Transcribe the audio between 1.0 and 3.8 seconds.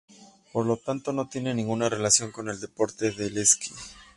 no tiene ninguna relación con el deporte del esquí.